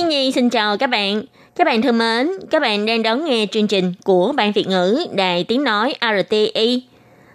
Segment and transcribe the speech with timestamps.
[0.00, 1.22] Thiên Nhi xin chào các bạn.
[1.56, 5.06] Các bạn thân mến, các bạn đang đón nghe chương trình của Ban Việt ngữ
[5.12, 6.82] Đài Tiếng Nói RTI.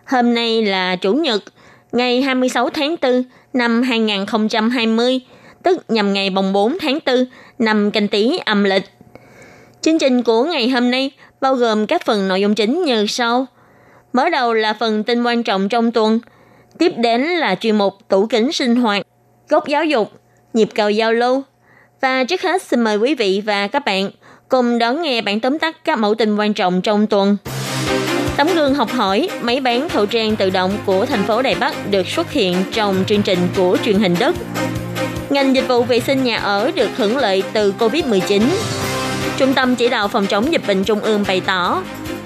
[0.05, 1.43] Hôm nay là Chủ nhật,
[1.91, 3.23] ngày 26 tháng 4
[3.53, 5.19] năm 2020,
[5.63, 7.25] tức nhằm ngày mùng 4 tháng 4
[7.59, 8.83] năm canh tí âm lịch.
[9.81, 11.11] Chương trình của ngày hôm nay
[11.41, 13.45] bao gồm các phần nội dung chính như sau.
[14.13, 16.19] Mở đầu là phần tin quan trọng trong tuần,
[16.77, 19.07] tiếp đến là chuyên mục tủ kính sinh hoạt,
[19.49, 20.11] góc giáo dục,
[20.53, 21.43] nhịp cầu giao lưu.
[22.01, 24.09] Và trước hết xin mời quý vị và các bạn
[24.49, 27.37] cùng đón nghe bản tóm tắt các mẫu tin quan trọng trong tuần.
[28.37, 31.91] Tấm gương học hỏi, máy bán khẩu trang tự động của thành phố Đài Bắc
[31.91, 34.35] được xuất hiện trong chương trình của truyền hình Đức.
[35.29, 38.41] Ngành dịch vụ vệ sinh nhà ở được hưởng lợi từ Covid-19.
[39.37, 41.83] Trung tâm chỉ đạo phòng chống dịch bệnh Trung ương bày tỏ,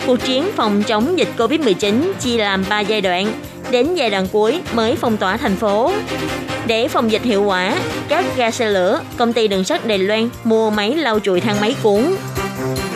[0.08, 3.34] cuộc chiến phòng chống dịch Covid-19 chia làm 3 giai đoạn,
[3.72, 5.92] đến giai đoạn cuối mới phong tỏa thành phố.
[6.68, 7.76] Để phòng dịch hiệu quả,
[8.08, 11.62] các ga xe lửa, công ty đường sắt Đài Loan mua máy lau chùi thang
[11.62, 12.16] máy cuốn.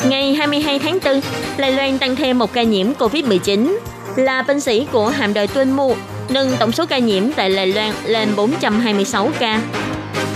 [0.08, 1.22] Ngày 22 tháng 4,
[1.58, 3.78] Đài Loan tăng thêm một ca nhiễm COVID-19
[4.16, 5.96] là binh sĩ của hạm đội Tuân Mu,
[6.30, 9.62] nâng tổng số ca nhiễm tại Đài Loan lên 426 ca.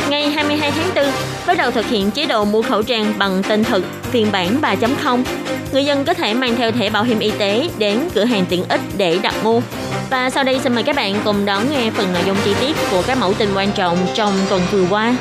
[0.09, 1.13] Ngày 22 tháng 4,
[1.47, 5.23] bắt đầu thực hiện chế độ mua khẩu trang bằng tên thực phiên bản 3.0.
[5.71, 8.63] Người dân có thể mang theo thẻ bảo hiểm y tế đến cửa hàng tiện
[8.69, 9.61] ích để đặt mua.
[10.09, 12.75] Và sau đây xin mời các bạn cùng đón nghe phần nội dung chi tiết
[12.91, 15.17] của các mẫu tin quan trọng trong tuần vừa qua.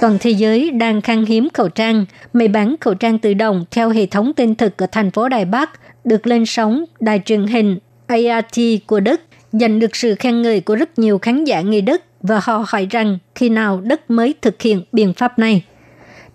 [0.00, 2.04] Toàn thế giới đang khan hiếm khẩu trang.
[2.32, 5.44] Máy bán khẩu trang tự động theo hệ thống tên thực ở thành phố Đài
[5.44, 5.70] Bắc
[6.04, 9.20] được lên sóng đài truyền hình ART của Đức,
[9.52, 12.86] giành được sự khen ngợi của rất nhiều khán giả người Đức và họ hỏi
[12.90, 15.64] rằng khi nào Đức mới thực hiện biện pháp này.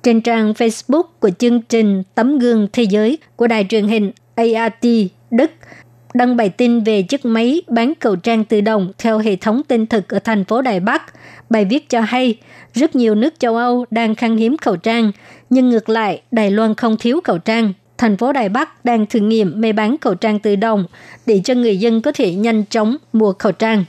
[0.03, 4.85] Trên trang Facebook của chương trình Tấm gương thế giới của đài truyền hình ART
[5.31, 5.51] Đức
[6.13, 9.87] đăng bài tin về chiếc máy bán khẩu trang tự động theo hệ thống tên
[9.87, 11.03] thực ở thành phố Đài Bắc.
[11.49, 12.37] Bài viết cho hay,
[12.73, 15.11] rất nhiều nước châu Âu đang khan hiếm khẩu trang,
[15.49, 17.73] nhưng ngược lại, Đài Loan không thiếu khẩu trang.
[17.97, 20.85] Thành phố Đài Bắc đang thử nghiệm mê bán khẩu trang tự động
[21.25, 23.85] để cho người dân có thể nhanh chóng mua khẩu trang.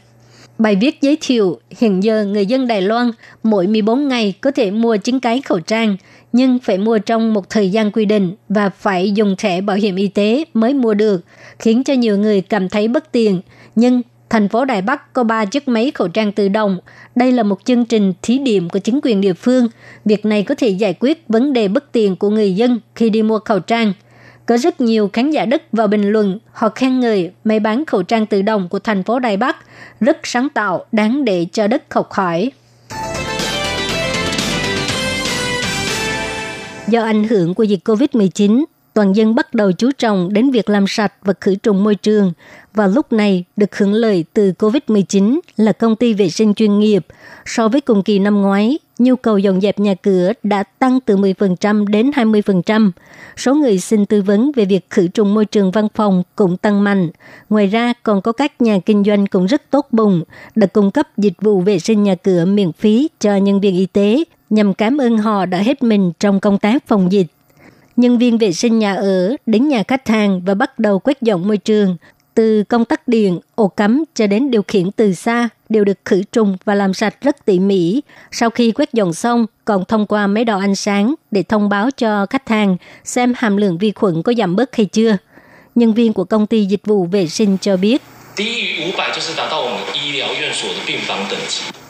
[0.58, 3.10] Bài viết giới thiệu hiện giờ người dân Đài Loan
[3.42, 5.96] mỗi 14 ngày có thể mua 9 cái khẩu trang,
[6.34, 9.96] nhưng phải mua trong một thời gian quy định và phải dùng thẻ bảo hiểm
[9.96, 11.24] y tế mới mua được,
[11.58, 13.40] khiến cho nhiều người cảm thấy bất tiện.
[13.74, 16.78] Nhưng thành phố Đài Bắc có 3 chiếc máy khẩu trang tự động.
[17.14, 19.68] Đây là một chương trình thí điểm của chính quyền địa phương.
[20.04, 23.22] Việc này có thể giải quyết vấn đề bất tiện của người dân khi đi
[23.22, 23.92] mua khẩu trang.
[24.46, 28.02] Có rất nhiều khán giả Đức vào bình luận, họ khen ngợi máy bán khẩu
[28.02, 29.56] trang tự động của thành phố Đài Bắc
[30.00, 32.50] rất sáng tạo, đáng để cho Đức học hỏi.
[36.88, 38.64] Do ảnh hưởng của dịch COVID-19,
[38.94, 42.32] toàn dân bắt đầu chú trọng đến việc làm sạch và khử trùng môi trường.
[42.74, 47.06] Và lúc này, được hưởng lợi từ COVID-19 là công ty vệ sinh chuyên nghiệp.
[47.46, 51.16] So với cùng kỳ năm ngoái, nhu cầu dọn dẹp nhà cửa đã tăng từ
[51.16, 52.90] 10% đến 20%.
[53.36, 56.84] Số người xin tư vấn về việc khử trùng môi trường văn phòng cũng tăng
[56.84, 57.10] mạnh.
[57.50, 60.22] Ngoài ra, còn có các nhà kinh doanh cũng rất tốt bụng,
[60.54, 63.86] đã cung cấp dịch vụ vệ sinh nhà cửa miễn phí cho nhân viên y
[63.86, 67.26] tế nhằm cảm ơn họ đã hết mình trong công tác phòng dịch.
[67.96, 71.48] Nhân viên vệ sinh nhà ở đến nhà khách hàng và bắt đầu quét dọn
[71.48, 71.96] môi trường,
[72.34, 76.22] từ công tắc điện, ổ cắm cho đến điều khiển từ xa đều được khử
[76.32, 78.00] trùng và làm sạch rất tỉ mỉ.
[78.30, 81.90] Sau khi quét dọn xong, còn thông qua máy đo ánh sáng để thông báo
[81.90, 85.16] cho khách hàng xem hàm lượng vi khuẩn có giảm bớt hay chưa.
[85.74, 88.02] Nhân viên của công ty dịch vụ vệ sinh cho biết,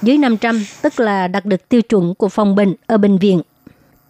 [0.02, 3.40] dưới 500 tức là đạt được tiêu chuẩn của phòng bệnh ở bệnh viện.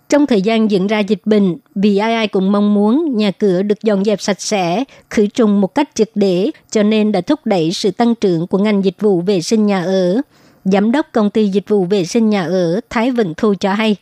[0.09, 3.63] Trong thời gian diễn ra dịch bệnh, vì ai ai cũng mong muốn nhà cửa
[3.63, 7.41] được dọn dẹp sạch sẽ, khử trùng một cách triệt để, cho nên đã thúc
[7.45, 10.21] đẩy sự tăng trưởng của ngành dịch vụ vệ sinh nhà ở.
[10.65, 13.97] Giám đốc công ty dịch vụ vệ sinh nhà ở Thái Vận Thu cho hay.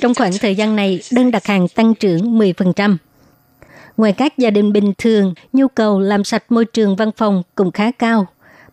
[0.00, 2.96] Trong khoảng thời gian này, đơn đặt hàng tăng trưởng 10%.
[3.98, 7.72] Ngoài các gia đình bình thường, nhu cầu làm sạch môi trường văn phòng cũng
[7.72, 8.26] khá cao.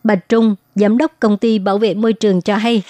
[0.04, 2.82] Bà Trung, giám đốc công ty bảo vệ môi trường cho hay.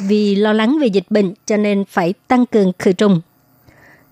[0.00, 3.20] Vì lo lắng về dịch bệnh cho nên phải tăng cường khử trùng.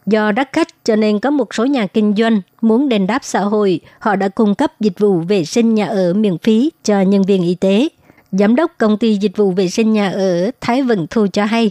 [0.06, 3.40] Do đắt khách cho nên có một số nhà kinh doanh muốn đền đáp xã
[3.40, 7.22] hội, họ đã cung cấp dịch vụ vệ sinh nhà ở miễn phí cho nhân
[7.22, 7.88] viên y tế.
[8.32, 11.70] Giám đốc công ty dịch vụ vệ sinh nhà ở Thái Vận Thu cho hay,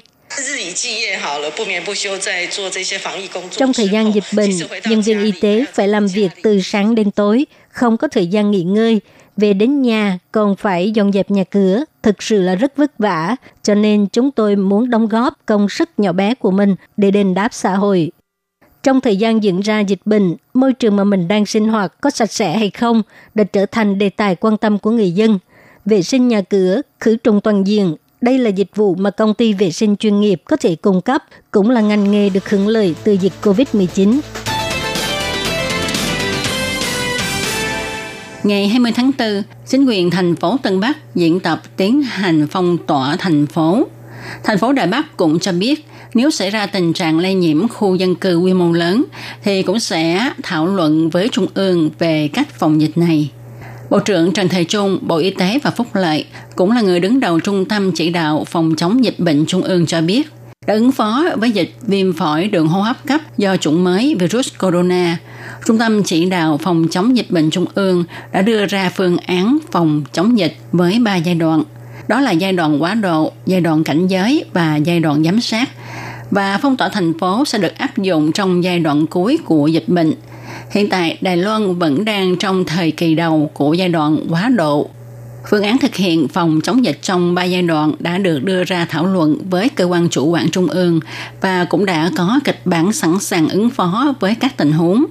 [3.52, 4.52] trong thời gian dịch bệnh,
[4.90, 8.52] nhân viên y tế phải làm việc từ sáng đến tối, không có thời gian
[8.52, 9.02] nghỉ ngơi.
[9.38, 13.36] Về đến nhà còn phải dọn dẹp nhà cửa, thực sự là rất vất vả,
[13.64, 17.34] cho nên chúng tôi muốn đóng góp công sức nhỏ bé của mình để đền
[17.34, 18.12] đáp xã hội.
[18.84, 22.10] Trong thời gian diễn ra dịch bệnh, môi trường mà mình đang sinh hoạt có
[22.10, 23.02] sạch sẽ hay không
[23.36, 25.40] đã trở thành đề tài quan tâm của người dân.
[25.86, 29.54] Vệ sinh nhà cửa, khử trùng toàn diện đây là dịch vụ mà công ty
[29.54, 32.96] vệ sinh chuyên nghiệp có thể cung cấp, cũng là ngành nghề được hưởng lợi
[33.04, 34.20] từ dịch COVID-19.
[38.44, 42.78] Ngày 20 tháng 4, chính quyền thành phố Tân Bắc diễn tập tiến hành phong
[42.88, 43.88] tỏa thành phố.
[44.44, 47.96] Thành phố Đài Bắc cũng cho biết nếu xảy ra tình trạng lây nhiễm khu
[47.96, 49.04] dân cư quy mô lớn
[49.44, 53.30] thì cũng sẽ thảo luận với Trung ương về cách phòng dịch này.
[53.90, 56.26] Bộ trưởng Trần Thầy Trung, Bộ Y tế và Phúc Lợi
[56.56, 59.86] cũng là người đứng đầu Trung tâm Chỉ đạo Phòng chống dịch bệnh Trung ương
[59.86, 60.30] cho biết,
[60.68, 64.50] để ứng phó với dịch viêm phổi đường hô hấp cấp do chủng mới virus
[64.60, 65.18] corona,
[65.66, 68.04] Trung tâm Chỉ đạo Phòng chống dịch bệnh Trung ương
[68.34, 71.64] đã đưa ra phương án phòng chống dịch với 3 giai đoạn.
[72.08, 75.70] Đó là giai đoạn quá độ, giai đoạn cảnh giới và giai đoạn giám sát.
[76.32, 79.88] Và phong tỏa thành phố sẽ được áp dụng trong giai đoạn cuối của dịch
[79.88, 80.14] bệnh–
[80.72, 84.90] Hiện tại, Đài Loan vẫn đang trong thời kỳ đầu của giai đoạn quá độ.
[85.50, 88.86] Phương án thực hiện phòng chống dịch trong ba giai đoạn đã được đưa ra
[88.90, 91.00] thảo luận với cơ quan chủ quản trung ương
[91.42, 95.06] và cũng đã có kịch bản sẵn sàng ứng phó với các tình huống.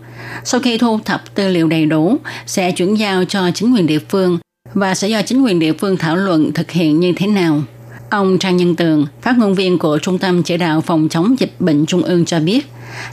[0.44, 3.98] Sau khi thu thập tư liệu đầy đủ, sẽ chuyển giao cho chính quyền địa
[3.98, 4.38] phương
[4.74, 7.62] và sẽ do chính quyền địa phương thảo luận thực hiện như thế nào.
[8.10, 11.52] Ông Trang Nhân Tường, phát ngôn viên của Trung tâm Chỉ đạo Phòng chống dịch
[11.58, 12.66] bệnh Trung ương cho biết,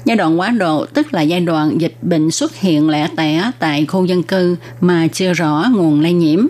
[0.05, 3.85] Giai đoạn quá độ tức là giai đoạn dịch bệnh xuất hiện lẻ tẻ tại
[3.85, 6.47] khu dân cư mà chưa rõ nguồn lây nhiễm.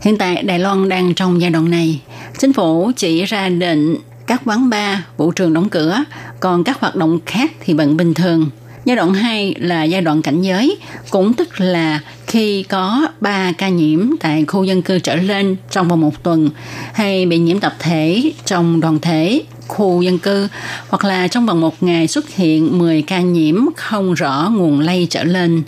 [0.00, 2.00] Hiện tại Đài Loan đang trong giai đoạn này.
[2.38, 3.96] Chính phủ chỉ ra định
[4.26, 6.04] các quán bar, vũ trường đóng cửa,
[6.40, 8.50] còn các hoạt động khác thì vẫn bình thường.
[8.84, 10.76] Giai đoạn 2 là giai đoạn cảnh giới,
[11.10, 15.88] cũng tức là khi có 3 ca nhiễm tại khu dân cư trở lên trong
[15.88, 16.50] vòng một tuần
[16.92, 20.48] hay bị nhiễm tập thể trong đoàn thể khu dân cư
[20.88, 25.06] hoặc là trong vòng một ngày xuất hiện 10 ca nhiễm không rõ nguồn lây
[25.10, 25.62] trở lên.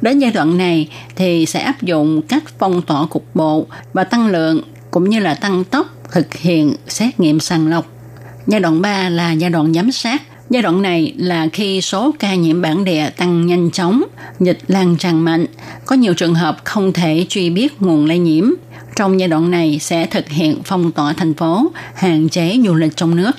[0.00, 4.26] Đến giai đoạn này thì sẽ áp dụng cách phong tỏa cục bộ và tăng
[4.26, 7.86] lượng cũng như là tăng tốc thực hiện xét nghiệm sàng lọc.
[8.46, 10.22] Giai đoạn 3 là giai đoạn giám sát.
[10.50, 14.02] Giai đoạn này là khi số ca nhiễm bản địa tăng nhanh chóng,
[14.40, 15.46] dịch lan tràn mạnh,
[15.86, 18.50] có nhiều trường hợp không thể truy biết nguồn lây nhiễm–
[18.96, 22.96] trong giai đoạn này sẽ thực hiện phong tỏa thành phố, hạn chế du lịch
[22.96, 23.32] trong nước.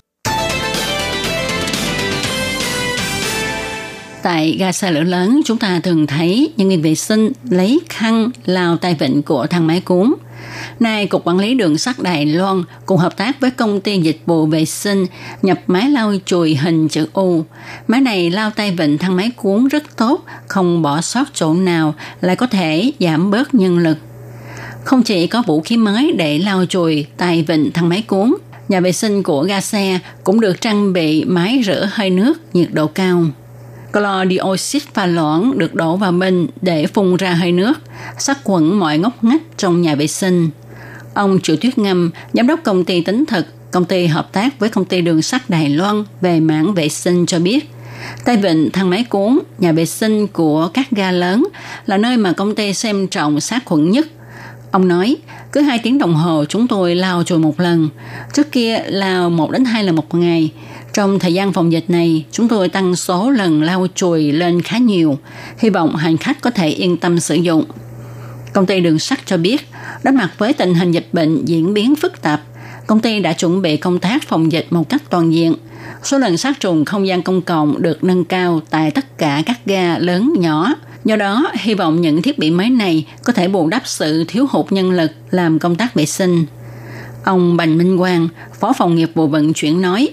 [4.23, 8.29] Tại ga xe lửa lớn, chúng ta thường thấy nhân viên vệ sinh lấy khăn
[8.45, 10.13] lao tay vịnh của thang máy cuốn.
[10.79, 14.21] Nay, Cục Quản lý Đường sắt Đài Loan cùng hợp tác với công ty dịch
[14.25, 15.05] vụ vệ sinh
[15.41, 17.43] nhập máy lau chùi hình chữ U.
[17.87, 21.95] Máy này lao tay vịnh thang máy cuốn rất tốt, không bỏ sót chỗ nào,
[22.21, 23.97] lại có thể giảm bớt nhân lực.
[24.85, 28.33] Không chỉ có vũ khí mới để lau chùi tài vịnh thang máy cuốn,
[28.69, 32.67] nhà vệ sinh của ga xe cũng được trang bị máy rửa hơi nước nhiệt
[32.73, 33.25] độ cao.
[33.93, 37.73] Clo dioxide pha loãng được đổ vào bình để phun ra hơi nước,
[38.17, 40.49] sát khuẩn mọi ngóc ngách trong nhà vệ sinh.
[41.13, 44.69] Ông Triệu Tuyết Ngâm, giám đốc công ty tính thực, công ty hợp tác với
[44.69, 47.69] công ty đường sắt Đài Loan về mảng vệ sinh cho biết,
[48.25, 51.47] Tay vịnh thang máy cuốn, nhà vệ sinh của các ga lớn
[51.85, 54.07] là nơi mà công ty xem trọng sát khuẩn nhất–
[54.75, 55.17] Ông nói,
[55.51, 57.89] cứ 2 tiếng đồng hồ chúng tôi lao chùi một lần.
[58.33, 60.51] Trước kia lao 1 đến 2 lần một ngày.
[60.93, 64.77] Trong thời gian phòng dịch này, chúng tôi tăng số lần lau chùi lên khá
[64.77, 65.17] nhiều.
[65.57, 67.65] Hy vọng hành khách có thể yên tâm sử dụng.
[68.53, 69.67] Công ty đường sắt cho biết,
[70.03, 72.41] đối mặt với tình hình dịch bệnh diễn biến phức tạp,
[72.87, 75.55] công ty đã chuẩn bị công tác phòng dịch một cách toàn diện.
[76.03, 79.65] Số lần sát trùng không gian công cộng được nâng cao tại tất cả các
[79.65, 80.73] ga lớn nhỏ–
[81.05, 84.45] Do đó, hy vọng những thiết bị mới này có thể bù đắp sự thiếu
[84.49, 86.45] hụt nhân lực làm công tác vệ sinh.
[87.23, 88.27] Ông Bành Minh Quang,
[88.59, 90.09] Phó phòng nghiệp vụ vận chuyển nói,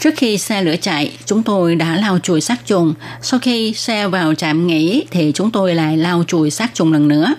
[0.00, 2.94] Trước khi xe lửa chạy, chúng tôi đã lau chùi sát trùng.
[3.22, 7.08] Sau khi xe vào trạm nghỉ thì chúng tôi lại lau chùi sát trùng lần
[7.08, 7.34] nữa.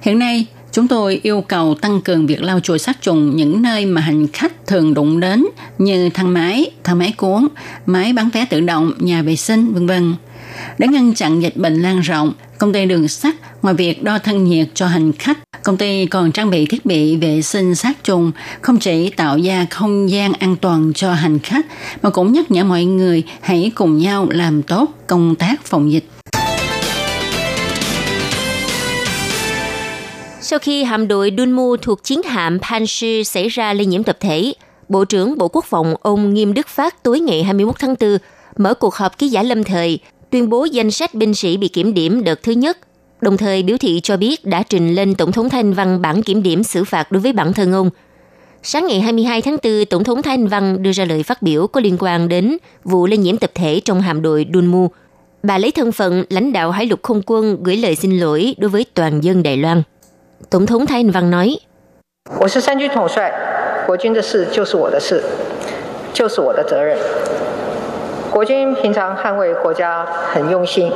[0.00, 3.86] Hiện nay, chúng tôi yêu cầu tăng cường việc lau chùi sát trùng những nơi
[3.86, 5.46] mà hành khách thường đụng đến
[5.78, 7.48] như thang máy, thang máy cuốn,
[7.86, 10.14] máy bán vé tự động, nhà vệ sinh, vân vân.
[10.78, 14.44] Để ngăn chặn dịch bệnh lan rộng, công ty đường sắt ngoài việc đo thân
[14.44, 18.32] nhiệt cho hành khách, công ty còn trang bị thiết bị vệ sinh sát trùng,
[18.60, 21.66] không chỉ tạo ra không gian an toàn cho hành khách
[22.02, 26.04] mà cũng nhắc nhở mọi người hãy cùng nhau làm tốt công tác phòng dịch.
[30.40, 34.52] Sau khi hạm đội Dunmu thuộc chiến hạm Panshi xảy ra lây nhiễm tập thể,
[34.88, 38.18] Bộ trưởng Bộ Quốc phòng ông Nghiêm Đức Phát tối ngày 21 tháng 4
[38.56, 39.98] mở cuộc họp ký giả lâm thời
[40.29, 42.77] tuyên bố danh sách binh sĩ bị kiểm điểm đợt thứ nhất,
[43.21, 46.43] đồng thời biểu thị cho biết đã trình lên Tổng thống Thanh Văn bản kiểm
[46.43, 47.89] điểm xử phạt đối với bản thân ông.
[48.63, 51.81] Sáng ngày 22 tháng 4, Tổng thống Thanh Văn đưa ra lời phát biểu có
[51.81, 54.87] liên quan đến vụ lây nhiễm tập thể trong hạm đội Dunmu.
[55.43, 58.69] Bà lấy thân phận lãnh đạo hải lục không quân gửi lời xin lỗi đối
[58.69, 59.83] với toàn dân Đài Loan.
[60.49, 61.57] Tổng thống Thanh Văn nói,
[62.39, 63.31] 我是三军统帅，
[63.85, 65.21] 国军的事就是我的事，
[66.13, 66.97] 就是我的责任。
[68.31, 70.91] 国军平常捍卫国家很用心，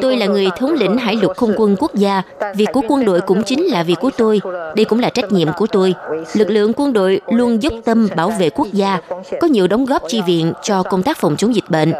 [0.00, 2.22] Tôi là người thống lĩnh hải lục không quân quốc gia.
[2.54, 4.40] Việc của quân đội cũng chính là việc của tôi.
[4.76, 5.94] Đây cũng là trách nhiệm của tôi.
[6.34, 9.00] Lực lượng quân đội luôn dốc tâm bảo vệ quốc gia,
[9.40, 11.92] có nhiều đóng góp chi viện cho công tác phòng chống dịch bệnh.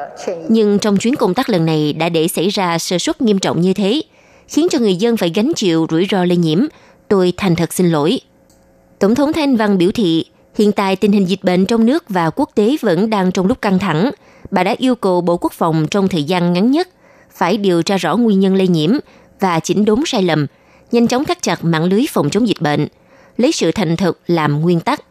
[0.48, 3.60] Nhưng trong chuyến công tác lần này đã để xảy ra sơ suất nghiêm trọng
[3.60, 4.02] như thế,
[4.48, 6.58] khiến cho người dân phải gánh chịu rủi ro lây nhiễm.
[7.08, 8.20] Tôi thành thật xin lỗi.
[8.98, 10.24] Tổng thống Thanh Văn biểu thị,
[10.57, 13.61] hiện tại tình hình dịch bệnh trong nước và quốc tế vẫn đang trong lúc
[13.61, 14.11] căng thẳng.
[14.51, 16.87] Bà đã yêu cầu Bộ Quốc phòng trong thời gian ngắn nhất
[17.35, 18.91] phải điều tra rõ nguyên nhân lây nhiễm
[19.39, 20.47] và chỉnh đốn sai lầm,
[20.91, 22.87] nhanh chóng thắt chặt mạng lưới phòng chống dịch bệnh,
[23.37, 25.01] lấy sự thành thực làm nguyên tắc.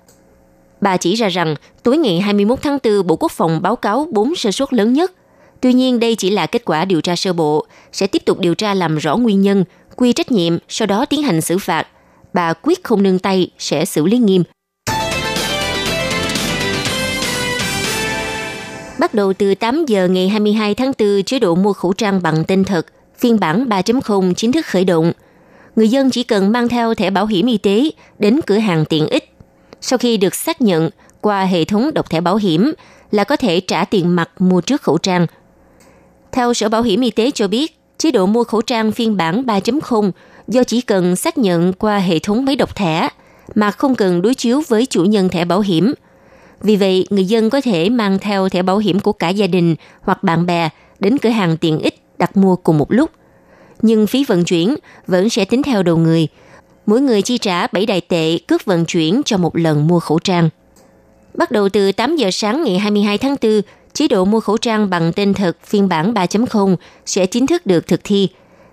[0.81, 4.35] Bà chỉ ra rằng tối ngày 21 tháng 4 Bộ Quốc phòng báo cáo 4
[4.35, 5.13] sơ suất lớn nhất.
[5.61, 8.55] Tuy nhiên đây chỉ là kết quả điều tra sơ bộ, sẽ tiếp tục điều
[8.55, 9.65] tra làm rõ nguyên nhân,
[9.97, 11.87] quy trách nhiệm, sau đó tiến hành xử phạt.
[12.33, 14.43] Bà quyết không nương tay, sẽ xử lý nghiêm.
[19.11, 22.45] Bắt đầu từ 8 giờ ngày 22 tháng 4, chế độ mua khẩu trang bằng
[22.45, 22.87] tên thật,
[23.19, 25.13] phiên bản 3.0 chính thức khởi động.
[25.77, 29.09] Người dân chỉ cần mang theo thẻ bảo hiểm y tế đến cửa hàng tiện
[29.09, 29.33] ích.
[29.81, 30.91] Sau khi được xác nhận
[31.21, 32.73] qua hệ thống độc thẻ bảo hiểm
[33.11, 35.27] là có thể trả tiền mặt mua trước khẩu trang.
[36.33, 39.43] Theo Sở Bảo hiểm Y tế cho biết, chế độ mua khẩu trang phiên bản
[39.47, 40.11] 3.0
[40.49, 43.09] do chỉ cần xác nhận qua hệ thống máy độc thẻ
[43.55, 45.95] mà không cần đối chiếu với chủ nhân thẻ bảo hiểm–
[46.63, 49.77] vì vậy, người dân có thể mang theo thẻ bảo hiểm của cả gia đình
[50.01, 50.69] hoặc bạn bè
[51.01, 53.11] đến cửa hàng tiện ích đặt mua cùng một lúc.
[53.83, 54.77] Nhưng phí vận chuyển
[55.07, 56.29] vẫn sẽ tính theo đầu người.
[56.87, 60.19] Mỗi người chi trả 7 đại tệ cước vận chuyển cho một lần mua khẩu
[60.19, 60.49] trang.
[61.35, 63.61] Bắt đầu từ 8 giờ sáng ngày 22 tháng 4,
[63.93, 66.77] chế độ mua khẩu trang bằng tên thật phiên bản 3.0
[67.07, 68.29] sẽ chính thức được thực thi.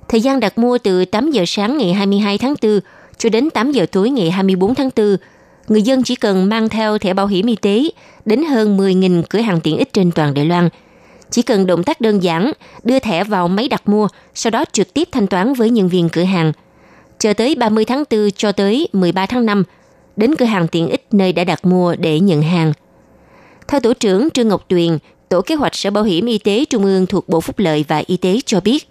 [0.08, 2.80] Thời gian đặt mua từ 8 giờ sáng ngày 22 tháng 4
[3.18, 5.18] cho đến 8 giờ tối ngày 24 tháng 4
[5.68, 7.90] người dân chỉ cần mang theo thẻ bảo hiểm y tế
[8.26, 10.70] đến hơn 10.000 cửa hàng tiện ích trên toàn Đài Loan.
[11.30, 12.52] Chỉ cần động tác đơn giản,
[12.84, 16.10] đưa thẻ vào máy đặt mua, sau đó trực tiếp thanh toán với nhân viên
[16.10, 16.52] cửa hàng.
[17.20, 19.64] Chờ tới 30 tháng 4 cho tới 13 tháng 5,
[20.16, 22.74] đến cửa hàng tiện ích nơi đã đặt mua để nhận hàng.
[23.68, 24.98] Theo Tổ trưởng Trương Ngọc Tuyền,
[25.30, 28.04] Tổ kế hoạch Sở Bảo hiểm Y tế Trung ương thuộc Bộ Phúc lợi và
[28.08, 28.90] Y tế cho biết,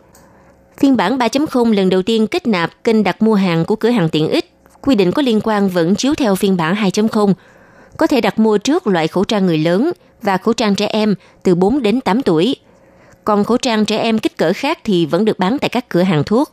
[0.79, 4.09] phiên bản 3.0 lần đầu tiên kết nạp kênh đặt mua hàng của cửa hàng
[4.09, 4.56] tiện ích
[4.87, 7.35] quy định có liên quan vẫn chiếu theo phiên bản 2.0.
[7.97, 9.91] Có thể đặt mua trước loại khẩu trang người lớn
[10.23, 12.57] và khẩu trang trẻ em từ 4 đến 8 tuổi.
[13.25, 16.03] Còn khẩu trang trẻ em kích cỡ khác thì vẫn được bán tại các cửa
[16.03, 16.53] hàng thuốc.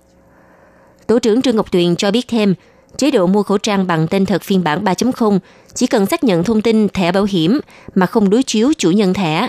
[1.08, 2.54] Tổ trưởng Trương Ngọc Tuyền cho biết thêm,
[2.98, 5.40] chế độ mua khẩu trang bằng tên thật phiên bản 3.0
[5.74, 7.60] chỉ cần xác nhận thông tin thẻ bảo hiểm
[7.96, 9.48] mà không đối chiếu chủ nhân thẻ.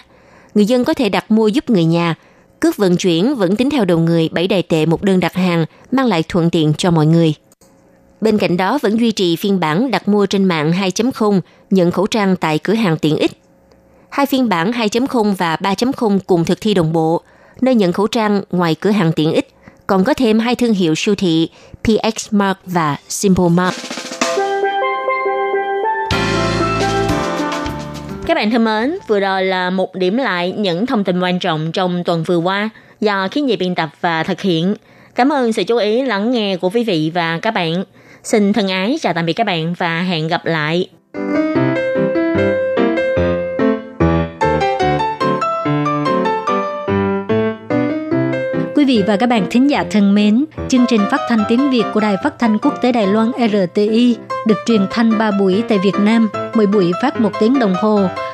[0.54, 2.14] Người dân có thể đặt mua giúp người nhà.
[2.60, 5.64] Cước vận chuyển vẫn tính theo đầu người 7 đài tệ một đơn đặt hàng,
[5.92, 7.34] mang lại thuận tiện cho mọi người.
[8.24, 11.40] Bên cạnh đó vẫn duy trì phiên bản đặt mua trên mạng 2.0
[11.70, 13.30] nhận khẩu trang tại cửa hàng tiện ích.
[14.10, 17.20] Hai phiên bản 2.0 và 3.0 cùng thực thi đồng bộ,
[17.60, 19.48] nơi nhận khẩu trang ngoài cửa hàng tiện ích
[19.86, 21.48] còn có thêm hai thương hiệu siêu thị
[21.82, 23.76] PX mark và Simple mark
[28.26, 31.72] Các bạn thân mến, vừa rồi là một điểm lại những thông tin quan trọng
[31.72, 34.74] trong tuần vừa qua do khiến gì biên tập và thực hiện.
[35.14, 37.84] Cảm ơn sự chú ý lắng nghe của quý vị và các bạn.
[38.24, 40.88] Xin thân ái chào tạm biệt các bạn và hẹn gặp lại.
[48.74, 51.84] Quý vị và các bạn thính giả thân mến, chương trình phát thanh tiếng Việt
[51.94, 54.16] của Đài Phát thanh Quốc tế Đài Loan RTI
[54.46, 58.00] được truyền thanh 3 buổi tại Việt Nam, mỗi buổi phát một tiếng đồng hồ.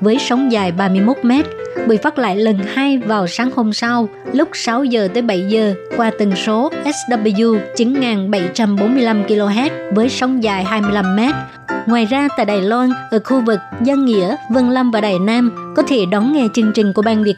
[0.00, 1.46] với sóng dài 31 mét
[1.88, 5.74] bị phát lại lần hai vào sáng hôm sau lúc 6 giờ tới 7 giờ
[5.96, 11.34] qua tần số SW 9745 kHz với sóng dài 25 mét.
[11.86, 15.74] Ngoài ra tại Đài Loan, ở khu vực Giang Nghĩa, Vân Lâm và Đài Nam
[15.76, 17.36] có thể đón nghe chương trình của Ban Việt